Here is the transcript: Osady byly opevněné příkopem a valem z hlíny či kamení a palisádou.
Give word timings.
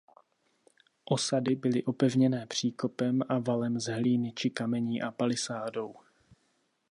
Osady 1.05 1.55
byly 1.55 1.83
opevněné 1.83 2.45
příkopem 2.47 3.21
a 3.29 3.39
valem 3.39 3.79
z 3.79 3.85
hlíny 3.93 4.31
či 4.35 4.49
kamení 4.49 5.01
a 5.01 5.11
palisádou. 5.11 5.95